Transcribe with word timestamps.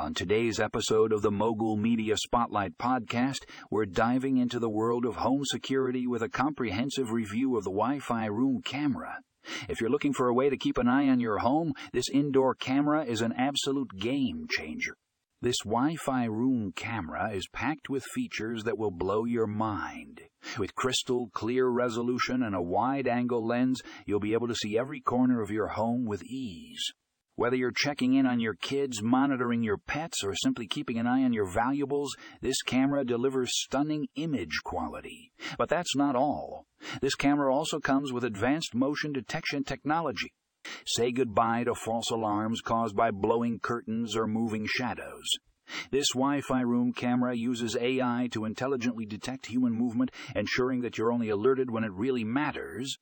On 0.00 0.14
today's 0.14 0.58
episode 0.58 1.12
of 1.12 1.20
the 1.20 1.30
Mogul 1.30 1.76
Media 1.76 2.16
Spotlight 2.16 2.78
podcast, 2.78 3.40
we're 3.70 3.84
diving 3.84 4.38
into 4.38 4.58
the 4.58 4.70
world 4.70 5.04
of 5.04 5.16
home 5.16 5.42
security 5.44 6.06
with 6.06 6.22
a 6.22 6.28
comprehensive 6.30 7.10
review 7.10 7.58
of 7.58 7.64
the 7.64 7.70
Wi 7.70 7.98
Fi 7.98 8.24
room 8.24 8.62
camera. 8.64 9.18
If 9.68 9.78
you're 9.78 9.90
looking 9.90 10.14
for 10.14 10.28
a 10.28 10.32
way 10.32 10.48
to 10.48 10.56
keep 10.56 10.78
an 10.78 10.88
eye 10.88 11.06
on 11.10 11.20
your 11.20 11.40
home, 11.40 11.74
this 11.92 12.08
indoor 12.08 12.54
camera 12.54 13.04
is 13.04 13.20
an 13.20 13.34
absolute 13.36 13.90
game 13.98 14.46
changer. 14.48 14.94
This 15.42 15.58
Wi 15.66 15.96
Fi 15.96 16.24
room 16.24 16.72
camera 16.74 17.32
is 17.34 17.46
packed 17.52 17.90
with 17.90 18.02
features 18.14 18.64
that 18.64 18.78
will 18.78 18.90
blow 18.90 19.26
your 19.26 19.46
mind. 19.46 20.22
With 20.58 20.74
crystal 20.74 21.28
clear 21.34 21.68
resolution 21.68 22.42
and 22.42 22.54
a 22.54 22.62
wide 22.62 23.06
angle 23.06 23.46
lens, 23.46 23.82
you'll 24.06 24.18
be 24.18 24.32
able 24.32 24.48
to 24.48 24.54
see 24.54 24.78
every 24.78 25.02
corner 25.02 25.42
of 25.42 25.50
your 25.50 25.68
home 25.68 26.06
with 26.06 26.22
ease. 26.22 26.90
Whether 27.40 27.56
you're 27.56 27.72
checking 27.74 28.12
in 28.12 28.26
on 28.26 28.38
your 28.38 28.52
kids, 28.52 29.02
monitoring 29.02 29.62
your 29.62 29.78
pets, 29.78 30.22
or 30.22 30.34
simply 30.34 30.66
keeping 30.66 30.98
an 30.98 31.06
eye 31.06 31.24
on 31.24 31.32
your 31.32 31.50
valuables, 31.50 32.14
this 32.42 32.60
camera 32.60 33.02
delivers 33.02 33.48
stunning 33.54 34.08
image 34.14 34.58
quality. 34.62 35.32
But 35.56 35.70
that's 35.70 35.96
not 35.96 36.14
all. 36.14 36.66
This 37.00 37.14
camera 37.14 37.50
also 37.50 37.80
comes 37.80 38.12
with 38.12 38.24
advanced 38.24 38.74
motion 38.74 39.14
detection 39.14 39.64
technology. 39.64 40.34
Say 40.84 41.12
goodbye 41.12 41.64
to 41.64 41.74
false 41.74 42.10
alarms 42.10 42.60
caused 42.60 42.94
by 42.94 43.10
blowing 43.10 43.58
curtains 43.58 44.14
or 44.14 44.26
moving 44.26 44.66
shadows. 44.68 45.24
This 45.90 46.10
Wi 46.12 46.42
Fi 46.42 46.60
room 46.60 46.92
camera 46.92 47.34
uses 47.34 47.74
AI 47.74 48.28
to 48.32 48.44
intelligently 48.44 49.06
detect 49.06 49.46
human 49.46 49.72
movement, 49.72 50.10
ensuring 50.36 50.82
that 50.82 50.98
you're 50.98 51.10
only 51.10 51.30
alerted 51.30 51.70
when 51.70 51.84
it 51.84 51.92
really 51.92 52.22
matters. 52.22 52.98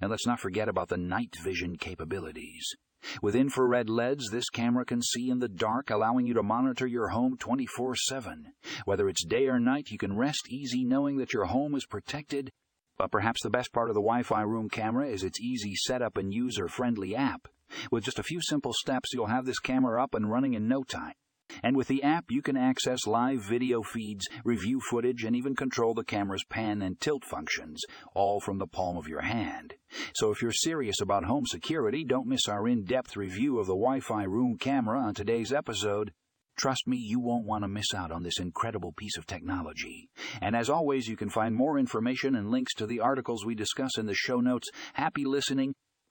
And 0.00 0.10
let's 0.10 0.26
not 0.26 0.40
forget 0.40 0.68
about 0.68 0.88
the 0.88 0.96
night 0.96 1.36
vision 1.40 1.76
capabilities. 1.76 2.74
With 3.22 3.36
infrared 3.36 3.88
LEDs, 3.88 4.30
this 4.30 4.50
camera 4.50 4.84
can 4.84 5.02
see 5.02 5.30
in 5.30 5.38
the 5.38 5.48
dark, 5.48 5.90
allowing 5.90 6.26
you 6.26 6.34
to 6.34 6.42
monitor 6.42 6.86
your 6.86 7.08
home 7.08 7.36
24 7.36 7.94
7. 7.96 8.52
Whether 8.84 9.08
it's 9.08 9.24
day 9.24 9.46
or 9.48 9.60
night, 9.60 9.90
you 9.90 9.98
can 9.98 10.16
rest 10.16 10.48
easy 10.48 10.84
knowing 10.84 11.16
that 11.18 11.32
your 11.32 11.46
home 11.46 11.74
is 11.74 11.86
protected. 11.86 12.50
But 12.98 13.10
perhaps 13.10 13.42
the 13.42 13.50
best 13.50 13.72
part 13.72 13.90
of 13.90 13.94
the 13.94 14.00
Wi 14.00 14.22
Fi 14.22 14.42
room 14.42 14.68
camera 14.68 15.08
is 15.08 15.22
its 15.22 15.40
easy 15.40 15.74
setup 15.74 16.16
and 16.16 16.32
user 16.32 16.68
friendly 16.68 17.14
app. 17.14 17.48
With 17.90 18.04
just 18.04 18.18
a 18.18 18.24
few 18.24 18.40
simple 18.40 18.72
steps, 18.72 19.10
you'll 19.12 19.26
have 19.26 19.44
this 19.44 19.58
camera 19.58 20.02
up 20.02 20.14
and 20.14 20.30
running 20.30 20.54
in 20.54 20.68
no 20.68 20.82
time. 20.82 21.14
And 21.62 21.76
with 21.76 21.88
the 21.88 22.02
app, 22.02 22.26
you 22.30 22.42
can 22.42 22.56
access 22.56 23.06
live 23.06 23.40
video 23.40 23.82
feeds, 23.82 24.28
review 24.44 24.80
footage, 24.80 25.24
and 25.24 25.34
even 25.34 25.56
control 25.56 25.94
the 25.94 26.04
camera's 26.04 26.44
pan 26.44 26.82
and 26.82 27.00
tilt 27.00 27.24
functions, 27.24 27.82
all 28.14 28.40
from 28.40 28.58
the 28.58 28.66
palm 28.66 28.96
of 28.96 29.08
your 29.08 29.22
hand. 29.22 29.74
So 30.14 30.30
if 30.30 30.42
you're 30.42 30.52
serious 30.52 31.00
about 31.00 31.24
home 31.24 31.46
security, 31.46 32.04
don't 32.04 32.26
miss 32.26 32.48
our 32.48 32.66
in 32.68 32.84
depth 32.84 33.16
review 33.16 33.58
of 33.58 33.66
the 33.66 33.74
Wi 33.74 34.00
Fi 34.00 34.24
room 34.24 34.56
camera 34.58 35.00
on 35.00 35.14
today's 35.14 35.52
episode. 35.52 36.12
Trust 36.56 36.86
me, 36.86 36.96
you 36.96 37.20
won't 37.20 37.44
want 37.44 37.64
to 37.64 37.68
miss 37.68 37.92
out 37.94 38.10
on 38.10 38.22
this 38.22 38.40
incredible 38.40 38.92
piece 38.92 39.18
of 39.18 39.26
technology. 39.26 40.08
And 40.40 40.56
as 40.56 40.70
always, 40.70 41.06
you 41.06 41.14
can 41.14 41.28
find 41.28 41.54
more 41.54 41.78
information 41.78 42.34
and 42.34 42.50
links 42.50 42.72
to 42.74 42.86
the 42.86 43.00
articles 43.00 43.44
we 43.44 43.54
discuss 43.54 43.98
in 43.98 44.06
the 44.06 44.14
show 44.14 44.40
notes. 44.40 44.70
Happy 44.94 45.26
listening, 45.26 45.74